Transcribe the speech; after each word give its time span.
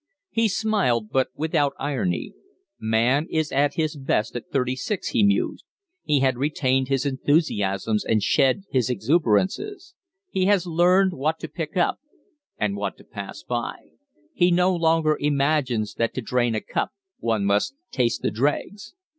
He 0.31 0.47
smiled, 0.47 1.11
but 1.11 1.27
without 1.35 1.73
irony. 1.77 2.33
Man 2.79 3.27
is 3.29 3.51
at 3.51 3.75
his 3.75 3.95
best 3.95 4.35
at 4.35 4.49
thirty 4.49 4.75
six, 4.75 5.09
he 5.09 5.23
mused. 5.23 5.63
He 6.03 6.21
has 6.21 6.33
retained 6.33 6.87
his 6.87 7.05
enthusiasms 7.05 8.03
and 8.03 8.23
shed 8.23 8.63
his 8.71 8.89
exuberances; 8.89 9.93
he 10.31 10.45
has 10.45 10.65
learned 10.65 11.13
what 11.13 11.37
to 11.41 11.47
pick 11.47 11.77
up 11.77 11.99
and 12.57 12.75
what 12.75 12.97
to 12.97 13.03
pass 13.03 13.43
by; 13.43 13.89
he 14.33 14.49
no 14.49 14.75
longer 14.75 15.15
imagines 15.19 15.93
that 15.93 16.15
to 16.15 16.21
drain 16.23 16.55
a 16.55 16.61
cup 16.61 16.89
one 17.19 17.45
must 17.45 17.75
taste 17.91 18.23
the 18.23 18.31
dregs. 18.31 18.95